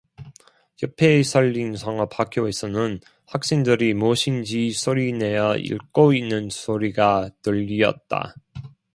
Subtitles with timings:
[0.81, 8.33] 옆의 선린 상업 학교에서는 학생들이 무엇인지 소리내어 읽고 있는 소리가 들리었다.